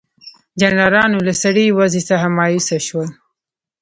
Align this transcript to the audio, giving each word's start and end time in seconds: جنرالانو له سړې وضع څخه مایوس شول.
جنرالانو 0.61 1.17
له 1.27 1.33
سړې 1.43 1.65
وضع 1.77 2.01
څخه 2.09 2.27
مایوس 2.37 2.67
شول. 2.87 3.09